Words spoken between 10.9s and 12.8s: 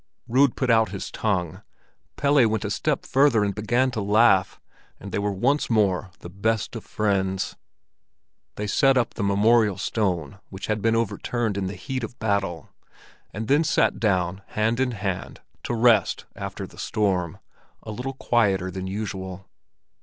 overturned in the heat of battle,